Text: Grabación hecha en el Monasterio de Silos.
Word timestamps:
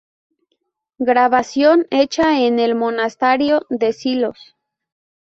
Grabación 0.97 1.85
hecha 1.91 2.39
en 2.39 2.57
el 2.57 2.73
Monasterio 2.73 3.67
de 3.69 3.93
Silos. 3.93 4.55